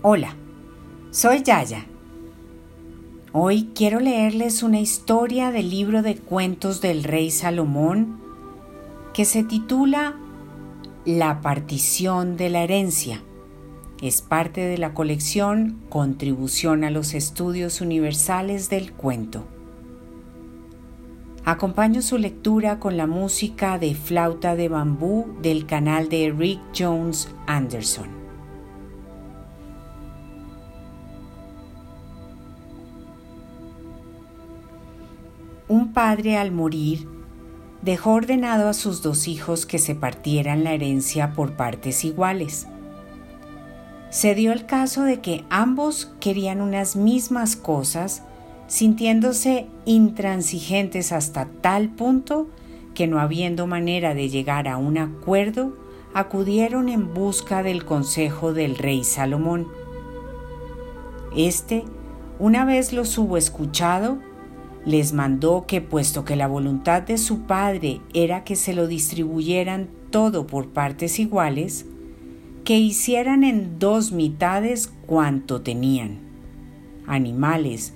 [0.00, 0.36] Hola,
[1.10, 1.84] soy Yaya.
[3.32, 8.20] Hoy quiero leerles una historia del libro de cuentos del rey Salomón
[9.12, 10.16] que se titula
[11.04, 13.24] La partición de la herencia.
[14.00, 19.48] Es parte de la colección Contribución a los Estudios Universales del Cuento.
[21.44, 27.34] Acompaño su lectura con la música de flauta de bambú del canal de Rick Jones
[27.48, 28.17] Anderson.
[35.68, 37.06] Un padre al morir
[37.82, 42.66] dejó ordenado a sus dos hijos que se partieran la herencia por partes iguales.
[44.10, 48.22] Se dio el caso de que ambos querían unas mismas cosas,
[48.66, 52.48] sintiéndose intransigentes hasta tal punto
[52.94, 55.76] que no habiendo manera de llegar a un acuerdo,
[56.14, 59.68] acudieron en busca del consejo del rey Salomón.
[61.36, 61.84] Este,
[62.38, 64.18] una vez los hubo escuchado,
[64.88, 69.90] les mandó que puesto que la voluntad de su padre era que se lo distribuyeran
[70.08, 71.84] todo por partes iguales,
[72.64, 76.20] que hicieran en dos mitades cuanto tenían.
[77.06, 77.92] Animales,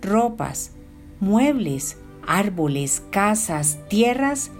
[0.00, 0.72] ropas,
[1.20, 4.50] muebles, árboles, casas, tierras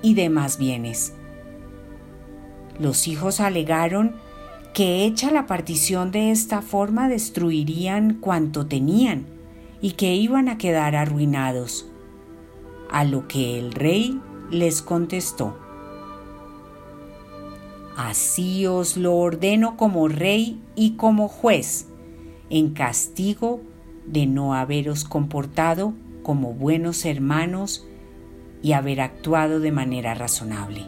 [0.00, 1.12] y demás bienes.
[2.78, 4.14] Los hijos alegaron
[4.74, 9.41] que hecha la partición de esta forma destruirían cuanto tenían
[9.82, 11.86] y que iban a quedar arruinados.
[12.90, 14.18] A lo que el rey
[14.50, 15.58] les contestó,
[17.96, 21.88] Así os lo ordeno como rey y como juez,
[22.48, 23.60] en castigo
[24.06, 27.86] de no haberos comportado como buenos hermanos
[28.62, 30.86] y haber actuado de manera razonable.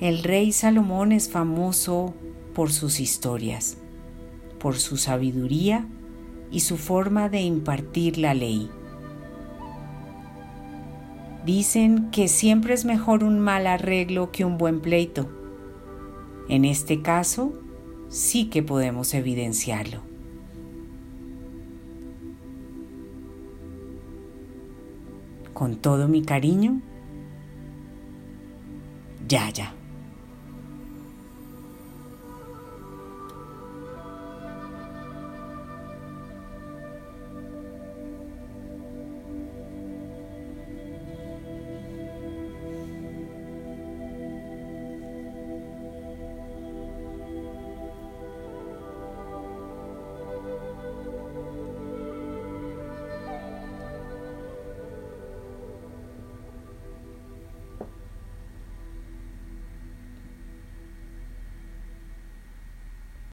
[0.00, 2.14] El rey Salomón es famoso
[2.58, 3.78] por sus historias,
[4.58, 5.86] por su sabiduría
[6.50, 8.68] y su forma de impartir la ley.
[11.46, 15.30] Dicen que siempre es mejor un mal arreglo que un buen pleito.
[16.48, 17.52] En este caso,
[18.08, 20.00] sí que podemos evidenciarlo.
[25.54, 26.82] Con todo mi cariño,
[29.28, 29.78] Yaya.